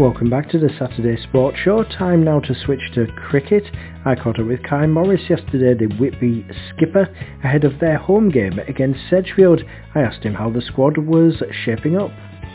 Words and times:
Welcome 0.00 0.30
back 0.30 0.48
to 0.48 0.58
the 0.58 0.70
Saturday 0.78 1.22
Sports 1.24 1.58
Show. 1.62 1.84
Time 1.84 2.24
now 2.24 2.40
to 2.40 2.54
switch 2.64 2.80
to 2.94 3.06
cricket. 3.28 3.64
I 4.06 4.14
caught 4.14 4.40
up 4.40 4.46
with 4.46 4.62
Kai 4.62 4.86
Morris 4.86 5.20
yesterday, 5.28 5.74
the 5.74 5.94
Whitby 5.96 6.46
skipper, 6.70 7.02
ahead 7.44 7.64
of 7.64 7.78
their 7.80 7.98
home 7.98 8.30
game 8.30 8.58
against 8.60 8.98
Sedgefield. 9.10 9.60
I 9.94 10.00
asked 10.00 10.22
him 10.22 10.32
how 10.32 10.48
the 10.48 10.62
squad 10.62 10.96
was 10.96 11.42
shaping 11.66 11.98
up. 11.98 12.10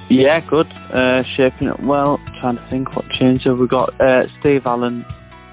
Yeah, 0.10 0.40
good. 0.50 0.66
Uh, 0.92 1.22
shaping 1.38 1.68
up 1.68 1.84
well. 1.84 2.20
Trying 2.42 2.56
to 2.56 2.68
think 2.72 2.96
what 2.96 3.08
changes 3.12 3.54
we 3.60 3.68
got. 3.68 3.94
Uh, 4.02 4.24
Steve 4.40 4.64
Allen 4.66 5.06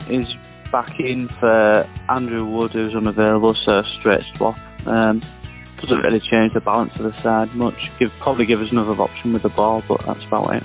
is 0.08 0.26
back 0.72 0.98
in 0.98 1.28
for 1.40 1.86
Andrew 2.08 2.46
Wood, 2.46 2.72
who's 2.72 2.94
unavailable, 2.94 3.54
so 3.66 3.82
straight 4.00 4.22
swap. 4.38 4.56
Um, 4.86 5.22
doesn't 5.82 5.98
really 5.98 6.20
change 6.20 6.54
the 6.54 6.60
balance 6.60 6.92
of 6.96 7.02
the 7.02 7.22
side 7.22 7.54
much. 7.54 7.76
Give, 7.98 8.08
probably 8.22 8.46
give 8.46 8.62
us 8.62 8.68
another 8.70 8.92
option 8.92 9.34
with 9.34 9.42
the 9.42 9.50
ball, 9.50 9.82
but 9.86 10.00
that's 10.06 10.24
about 10.24 10.54
it. 10.54 10.62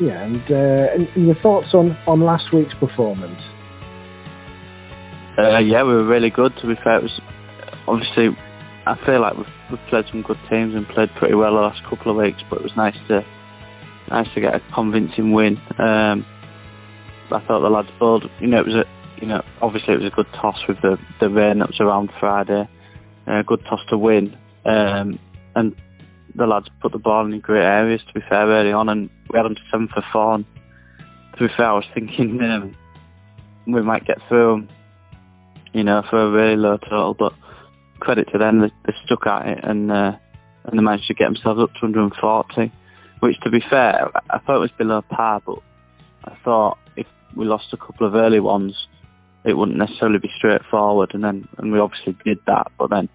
Yeah, 0.00 0.22
and, 0.22 0.42
uh, 0.50 1.06
and 1.14 1.26
your 1.26 1.36
thoughts 1.36 1.74
on, 1.74 1.96
on 2.06 2.20
last 2.20 2.52
week's 2.52 2.74
performance? 2.74 3.40
Uh, 5.38 5.58
yeah, 5.58 5.82
we 5.82 5.92
were 5.92 6.04
really 6.04 6.30
good. 6.30 6.54
To 6.60 6.66
be 6.66 6.74
fair, 6.82 6.98
it 6.98 7.02
was 7.02 7.20
obviously 7.86 8.36
I 8.86 8.96
feel 9.06 9.20
like 9.20 9.36
we've, 9.36 9.46
we've 9.70 9.86
played 9.88 10.06
some 10.10 10.22
good 10.22 10.38
teams 10.50 10.74
and 10.74 10.88
played 10.88 11.10
pretty 11.16 11.34
well 11.34 11.54
the 11.54 11.60
last 11.60 11.82
couple 11.88 12.10
of 12.10 12.16
weeks, 12.16 12.42
but 12.50 12.56
it 12.56 12.62
was 12.62 12.76
nice 12.76 12.96
to 13.08 13.24
nice 14.08 14.28
to 14.34 14.40
get 14.40 14.54
a 14.54 14.62
convincing 14.74 15.32
win. 15.32 15.56
Um, 15.78 16.26
I 17.30 17.40
thought 17.46 17.60
the 17.60 17.70
lads 17.70 17.88
bowled. 17.98 18.28
You 18.40 18.48
know, 18.48 18.58
it 18.58 18.66
was 18.66 18.74
a 18.74 18.84
you 19.20 19.28
know 19.28 19.42
obviously 19.60 19.94
it 19.94 19.98
was 19.98 20.06
a 20.12 20.14
good 20.14 20.26
toss 20.34 20.58
with 20.66 20.80
the 20.82 20.98
the 21.20 21.28
rain 21.28 21.60
that 21.60 21.68
was 21.68 21.80
around 21.80 22.10
Friday. 22.18 22.68
A 23.26 23.32
uh, 23.32 23.42
good 23.42 23.64
toss 23.66 23.80
to 23.90 23.96
win, 23.96 24.36
um, 24.64 25.18
and 25.54 25.76
the 26.34 26.46
lads 26.46 26.68
put 26.80 26.92
the 26.92 26.98
ball 26.98 27.26
in 27.26 27.40
great 27.40 27.64
areas, 27.64 28.00
to 28.06 28.14
be 28.14 28.26
fair, 28.28 28.46
early 28.46 28.72
on, 28.72 28.88
and 28.88 29.10
we 29.30 29.36
had 29.36 29.44
them 29.44 29.54
to 29.54 29.60
seven 29.70 29.88
for 29.88 30.04
four. 30.12 30.34
And 30.34 30.44
to 31.36 31.48
be 31.48 31.54
fair, 31.56 31.66
I 31.66 31.74
was 31.74 31.84
thinking 31.94 32.40
um, 32.42 32.76
we 33.66 33.82
might 33.82 34.06
get 34.06 34.18
through 34.28 34.52
them, 34.52 34.68
you 35.72 35.84
know, 35.84 36.02
for 36.08 36.22
a 36.22 36.30
really 36.30 36.56
low 36.56 36.76
total, 36.78 37.14
but 37.14 37.32
credit 38.00 38.28
to 38.32 38.38
them, 38.38 38.60
they, 38.60 38.72
they 38.86 38.94
stuck 39.04 39.26
at 39.26 39.46
it 39.46 39.60
and 39.62 39.90
uh, 39.90 40.16
and 40.64 40.78
they 40.78 40.82
managed 40.82 41.08
to 41.08 41.14
get 41.14 41.24
themselves 41.24 41.60
up 41.60 41.72
to 41.74 41.86
140, 41.86 42.72
which, 43.20 43.40
to 43.40 43.50
be 43.50 43.60
fair, 43.68 44.10
I 44.30 44.38
thought 44.38 44.60
was 44.60 44.70
below 44.78 45.02
par, 45.02 45.42
but 45.44 45.58
I 46.24 46.36
thought 46.44 46.78
if 46.96 47.06
we 47.36 47.44
lost 47.44 47.72
a 47.72 47.76
couple 47.76 48.06
of 48.06 48.14
early 48.14 48.38
ones, 48.38 48.86
it 49.44 49.54
wouldn't 49.54 49.78
necessarily 49.78 50.18
be 50.18 50.30
straightforward, 50.36 51.14
and 51.14 51.24
then 51.24 51.48
and 51.58 51.72
we 51.72 51.80
obviously 51.80 52.16
did 52.24 52.38
that, 52.46 52.70
but 52.78 52.90
then 52.90 53.08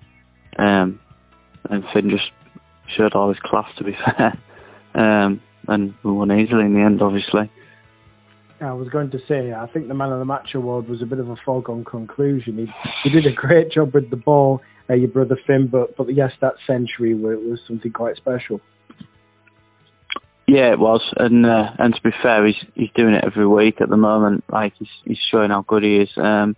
um, 0.57 0.99
and 1.69 1.83
Finn 1.93 2.09
just 2.09 2.31
showed 2.95 3.13
all 3.13 3.29
his 3.29 3.39
class, 3.39 3.69
to 3.77 3.83
be 3.83 3.95
fair. 4.05 4.37
Um, 4.93 5.41
and 5.67 5.93
we 6.03 6.11
won 6.11 6.31
easily 6.31 6.65
in 6.65 6.73
the 6.73 6.81
end, 6.81 7.01
obviously. 7.01 7.49
I 8.59 8.73
was 8.73 8.89
going 8.89 9.11
to 9.11 9.19
say, 9.27 9.53
I 9.53 9.67
think 9.67 9.87
the 9.87 9.93
Man 9.93 10.11
of 10.11 10.19
the 10.19 10.25
Match 10.25 10.55
award 10.55 10.89
was 10.89 11.01
a 11.03 11.05
bit 11.05 11.19
of 11.19 11.29
a 11.29 11.35
foregone 11.45 11.85
conclusion. 11.85 12.57
He, 12.57 12.73
he 13.03 13.09
did 13.09 13.27
a 13.27 13.35
great 13.35 13.71
job 13.71 13.93
with 13.93 14.09
the 14.09 14.15
ball, 14.15 14.61
uh, 14.89 14.95
your 14.95 15.09
brother 15.09 15.37
Finn, 15.45 15.67
but, 15.67 15.95
but 15.95 16.13
yes, 16.13 16.31
that 16.41 16.55
century 16.65 17.13
was 17.13 17.59
something 17.67 17.91
quite 17.91 18.15
special. 18.15 18.59
Yeah, 20.47 20.71
it 20.71 20.79
was, 20.79 21.01
and 21.17 21.45
uh, 21.45 21.71
and 21.77 21.93
to 21.93 22.01
be 22.01 22.11
fair, 22.23 22.45
he's 22.45 22.55
he's 22.73 22.89
doing 22.95 23.13
it 23.13 23.25
every 23.25 23.45
week 23.45 23.81
at 23.81 23.89
the 23.89 23.97
moment. 23.97 24.45
Like 24.49 24.73
he's 24.79 24.87
he's 25.03 25.19
showing 25.29 25.49
how 25.49 25.63
good 25.63 25.83
he 25.83 25.97
is. 25.97 26.09
Um, 26.15 26.55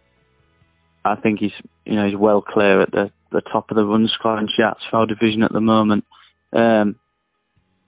I 1.03 1.15
think 1.15 1.39
he's 1.39 1.53
you 1.85 1.95
know 1.95 2.05
he's 2.05 2.15
well 2.15 2.43
clear 2.43 2.81
at 2.81 2.91
the 2.91 3.11
the 3.31 3.41
top 3.41 3.71
of 3.71 3.77
the 3.77 3.85
run 3.85 4.07
scoring 4.13 4.47
charts 4.55 4.81
for 4.91 4.97
our 4.97 5.05
division 5.07 5.41
at 5.41 5.51
the 5.51 5.59
moment. 5.59 6.05
Um, 6.53 6.95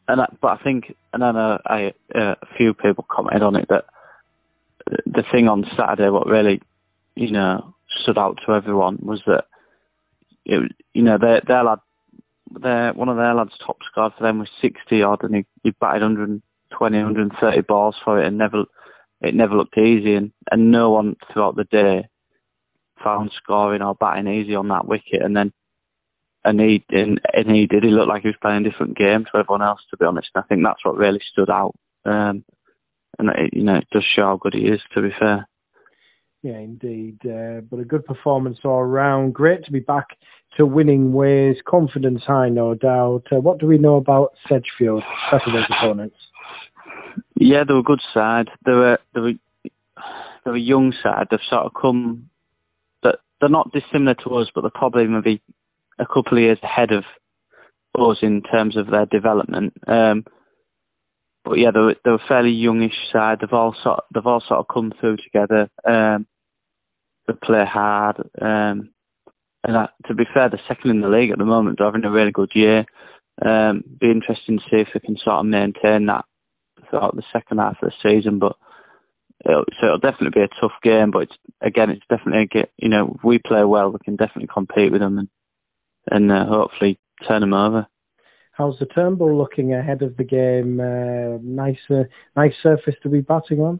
and 0.07 0.21
I, 0.21 0.27
but 0.41 0.59
I 0.59 0.63
think, 0.63 0.95
and 1.13 1.23
I 1.23 1.93
uh, 2.13 2.35
a 2.41 2.55
few 2.57 2.73
people 2.73 3.05
commented 3.09 3.43
on 3.43 3.55
it 3.55 3.67
that 3.69 3.85
the 5.05 5.23
thing 5.31 5.47
on 5.47 5.69
Saturday, 5.77 6.09
what 6.09 6.27
really, 6.27 6.61
you 7.15 7.31
know, 7.31 7.75
stood 8.01 8.17
out 8.17 8.39
to 8.45 8.53
everyone 8.53 8.99
was 9.01 9.21
that, 9.25 9.45
it, 10.45 10.71
you 10.93 11.03
know, 11.03 11.17
their 11.17 11.41
their 11.47 11.63
lad, 11.63 11.79
their 12.59 12.93
one 12.93 13.09
of 13.09 13.17
their 13.17 13.33
lads' 13.33 13.57
top 13.65 13.77
scored 13.89 14.13
for 14.17 14.23
them 14.23 14.39
was 14.39 14.49
60 14.61 15.01
odd, 15.01 15.23
and 15.23 15.35
he, 15.35 15.45
he 15.63 15.71
batted 15.71 16.01
120, 16.01 16.97
130 16.97 17.61
balls 17.61 17.95
for 18.03 18.21
it, 18.21 18.27
and 18.27 18.37
never, 18.37 18.65
it 19.21 19.35
never 19.35 19.55
looked 19.55 19.77
easy, 19.77 20.15
and 20.15 20.31
and 20.51 20.71
no 20.71 20.89
one 20.89 21.15
throughout 21.31 21.55
the 21.55 21.65
day 21.65 22.07
found 23.03 23.31
scoring 23.35 23.81
or 23.81 23.95
batting 23.95 24.27
easy 24.27 24.55
on 24.55 24.67
that 24.69 24.87
wicket, 24.87 25.21
and 25.21 25.35
then 25.35 25.53
and 26.43 26.59
he 26.59 26.83
and, 26.89 27.21
and 27.33 27.55
he 27.55 27.67
did. 27.67 27.83
He 27.83 27.89
looked 27.89 28.09
like 28.09 28.23
he 28.23 28.29
was 28.29 28.37
playing 28.41 28.65
a 28.65 28.69
different 28.69 28.97
game 28.97 29.25
to 29.25 29.37
everyone 29.37 29.61
else, 29.61 29.81
to 29.89 29.97
be 29.97 30.05
honest. 30.05 30.29
And 30.33 30.43
I 30.43 30.47
think 30.47 30.63
that's 30.63 30.83
what 30.83 30.97
really 30.97 31.21
stood 31.31 31.49
out, 31.49 31.75
um, 32.05 32.43
and 33.19 33.29
it, 33.29 33.53
you 33.53 33.63
know 33.63 33.75
it 33.75 33.87
does 33.91 34.03
show 34.03 34.23
how 34.23 34.37
good 34.37 34.53
he 34.53 34.67
is. 34.67 34.81
To 34.93 35.01
be 35.01 35.11
fair. 35.17 35.47
Yeah, 36.43 36.57
indeed. 36.57 37.19
Uh, 37.23 37.61
but 37.61 37.79
a 37.79 37.85
good 37.85 38.03
performance 38.05 38.59
all 38.63 38.83
round. 38.83 39.35
Great 39.35 39.63
to 39.65 39.71
be 39.71 39.79
back 39.79 40.07
to 40.57 40.65
winning 40.65 41.13
ways. 41.13 41.57
Confidence 41.67 42.23
high, 42.23 42.49
no 42.49 42.73
doubt. 42.73 43.27
Uh, 43.31 43.39
what 43.39 43.59
do 43.59 43.67
we 43.67 43.77
know 43.77 43.97
about 43.97 44.33
Sedgefield, 44.49 45.03
Saturday's 45.29 45.67
opponents? 45.69 46.15
Yeah, 47.35 47.63
they 47.63 47.73
were 47.75 47.81
a 47.81 47.83
good 47.83 48.01
side. 48.13 48.49
They 48.65 48.71
were 48.71 48.99
they 49.13 49.21
were 49.21 49.33
they 49.63 49.71
were 50.51 50.55
a 50.55 50.59
young 50.59 50.93
side. 51.03 51.27
They've 51.29 51.39
sort 51.47 51.65
of 51.65 51.73
come 51.79 52.31
they're 53.41 53.49
not 53.49 53.71
dissimilar 53.73 54.13
to 54.13 54.35
us, 54.35 54.49
but 54.53 54.61
they're 54.61 54.69
probably 54.69 55.07
maybe 55.07 55.41
a 56.01 56.05
couple 56.05 56.37
of 56.37 56.43
years 56.43 56.59
ahead 56.63 56.91
of 56.91 57.03
us 57.97 58.17
in 58.21 58.41
terms 58.41 58.75
of 58.75 58.87
their 58.87 59.05
development. 59.05 59.73
Um, 59.87 60.25
but 61.45 61.57
yeah, 61.57 61.71
they're, 61.71 62.15
a 62.15 62.19
fairly 62.27 62.51
youngish 62.51 62.95
side. 63.11 63.39
They've 63.41 63.53
all 63.53 63.75
sort 63.81 64.03
they've 64.13 64.25
all 64.25 64.41
sort 64.41 64.59
of 64.59 64.67
come 64.67 64.93
through 64.99 65.17
together. 65.17 65.69
Um, 65.87 66.27
they 67.27 67.33
play 67.33 67.65
hard, 67.65 68.17
um, 68.41 68.89
and 69.63 69.75
that, 69.75 69.91
to 70.07 70.13
be 70.13 70.25
fair, 70.33 70.49
they're 70.49 70.61
second 70.67 70.91
in 70.91 71.01
the 71.01 71.09
league 71.09 71.31
at 71.31 71.37
the 71.37 71.45
moment. 71.45 71.77
They're 71.77 71.87
having 71.87 72.05
a 72.05 72.11
really 72.11 72.31
good 72.31 72.51
year. 72.53 72.85
Um, 73.43 73.83
be 73.99 74.11
interesting 74.11 74.59
to 74.59 74.63
see 74.65 74.77
if 74.77 74.89
they 74.93 74.99
can 74.99 75.17
sort 75.17 75.37
of 75.37 75.45
maintain 75.45 76.07
that 76.07 76.25
throughout 76.89 77.15
the 77.15 77.23
second 77.31 77.59
half 77.59 77.81
of 77.81 77.91
the 77.91 78.09
season. 78.09 78.39
But 78.39 78.55
It'll, 79.45 79.65
so 79.79 79.87
it'll 79.87 79.97
definitely 79.97 80.39
be 80.39 80.45
a 80.45 80.61
tough 80.61 80.73
game, 80.83 81.09
but 81.11 81.23
it's, 81.23 81.37
again, 81.61 81.89
it's 81.89 82.05
definitely 82.09 82.61
a. 82.61 82.67
You 82.77 82.89
know, 82.89 83.15
if 83.15 83.23
we 83.23 83.39
play 83.39 83.63
well, 83.63 83.89
we 83.89 83.97
can 84.03 84.15
definitely 84.15 84.49
compete 84.53 84.91
with 84.91 85.01
them 85.01 85.17
and 85.17 85.29
and 86.09 86.31
uh, 86.31 86.45
hopefully 86.45 86.99
turn 87.27 87.41
them 87.41 87.53
over. 87.53 87.87
How's 88.53 88.77
the 88.79 88.85
Turnbull 88.85 89.37
looking 89.37 89.73
ahead 89.73 90.01
of 90.01 90.17
the 90.17 90.23
game? 90.23 90.79
Uh, 90.79 91.39
nice, 91.41 91.79
uh, 91.89 92.03
nice 92.35 92.53
surface 92.61 92.95
to 93.03 93.09
be 93.09 93.21
batting 93.21 93.59
on. 93.59 93.79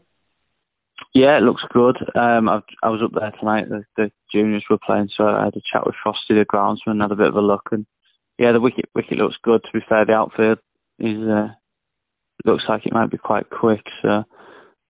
Yeah, 1.14 1.36
it 1.36 1.42
looks 1.42 1.64
good. 1.72 1.96
Um, 2.14 2.48
I, 2.48 2.62
I 2.82 2.88
was 2.88 3.02
up 3.02 3.12
there 3.12 3.32
tonight. 3.38 3.68
The, 3.68 3.84
the 3.96 4.12
juniors 4.30 4.64
were 4.70 4.78
playing, 4.84 5.10
so 5.14 5.26
I 5.26 5.44
had 5.44 5.56
a 5.56 5.60
chat 5.70 5.84
with 5.84 5.94
Frosty, 6.02 6.34
the 6.34 6.46
groundsman, 6.46 7.02
had 7.02 7.12
a 7.12 7.16
bit 7.16 7.28
of 7.28 7.36
a 7.36 7.40
look, 7.40 7.68
and 7.72 7.86
yeah, 8.38 8.52
the 8.52 8.60
wicket 8.60 8.88
wicket 8.94 9.18
looks 9.18 9.36
good. 9.42 9.62
To 9.64 9.72
be 9.72 9.84
fair, 9.88 10.04
the 10.04 10.14
outfield 10.14 10.58
is 10.98 11.18
uh, 11.28 11.48
looks 12.44 12.64
like 12.68 12.86
it 12.86 12.92
might 12.92 13.10
be 13.10 13.18
quite 13.18 13.50
quick. 13.50 13.84
So 14.00 14.24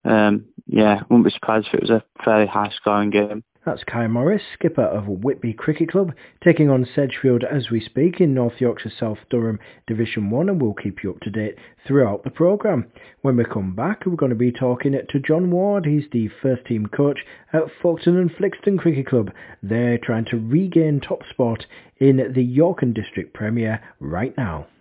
um, 0.04 0.46
yeah, 0.66 1.02
wouldn't 1.08 1.24
be 1.24 1.30
surprised 1.30 1.68
if 1.68 1.74
it 1.74 1.82
was 1.82 1.90
a 1.90 2.04
fairly 2.24 2.46
high 2.46 2.70
scoring 2.76 3.10
game. 3.10 3.44
That's 3.64 3.84
Kai 3.84 4.08
Morris, 4.08 4.42
skipper 4.54 4.82
of 4.82 5.06
Whitby 5.06 5.52
Cricket 5.52 5.90
Club, 5.92 6.12
taking 6.42 6.68
on 6.68 6.84
Sedgefield 6.84 7.44
as 7.44 7.70
we 7.70 7.80
speak 7.80 8.20
in 8.20 8.34
North 8.34 8.60
Yorkshire 8.60 8.90
South 8.98 9.18
Durham 9.30 9.60
Division 9.86 10.30
1 10.30 10.48
and 10.48 10.60
we'll 10.60 10.74
keep 10.74 11.04
you 11.04 11.12
up 11.12 11.20
to 11.20 11.30
date 11.30 11.54
throughout 11.86 12.24
the 12.24 12.30
programme. 12.30 12.90
When 13.20 13.36
we 13.36 13.44
come 13.44 13.76
back 13.76 14.04
we're 14.04 14.16
going 14.16 14.30
to 14.30 14.36
be 14.36 14.50
talking 14.50 14.94
to 15.08 15.20
John 15.20 15.48
Ward, 15.52 15.86
he's 15.86 16.10
the 16.10 16.28
first 16.42 16.64
team 16.64 16.86
coach 16.86 17.20
at 17.52 17.68
Folkton 17.80 18.20
and 18.20 18.32
Flixton 18.32 18.80
Cricket 18.80 19.06
Club. 19.06 19.30
They're 19.62 19.98
trying 19.98 20.24
to 20.26 20.38
regain 20.38 20.98
top 20.98 21.22
spot 21.30 21.64
in 21.98 22.32
the 22.34 22.42
York 22.42 22.82
and 22.82 22.92
District 22.92 23.32
Premier 23.32 23.80
right 24.00 24.36
now. 24.36 24.66